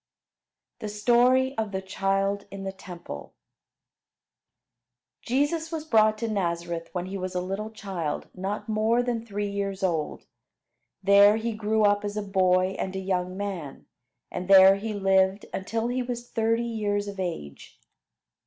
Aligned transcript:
THE 0.79 0.89
STORY 0.89 1.55
OF 1.59 1.71
THE 1.71 1.81
CHILD 1.83 2.47
IN 2.49 2.63
THE 2.63 2.71
TEMPLE 2.71 3.35
Jesus 5.21 5.71
was 5.71 5.85
brought 5.85 6.17
to 6.17 6.27
Nazareth 6.27 6.89
when 6.91 7.05
he 7.05 7.19
was 7.19 7.35
a 7.35 7.39
little 7.39 7.69
child 7.69 8.27
not 8.33 8.67
more 8.67 9.03
than 9.03 9.23
three 9.23 9.47
years 9.51 9.83
old; 9.83 10.25
there 11.03 11.37
he 11.37 11.53
grew 11.53 11.83
up 11.83 12.03
as 12.03 12.17
a 12.17 12.23
boy 12.23 12.75
and 12.79 12.95
a 12.95 12.99
young 12.99 13.37
man, 13.37 13.85
and 14.31 14.47
there 14.47 14.77
he 14.77 14.91
lived 14.95 15.45
until 15.53 15.87
he 15.89 16.01
was 16.01 16.31
thirty 16.31 16.63
years 16.63 17.07
of 17.07 17.19
age. 17.19 17.79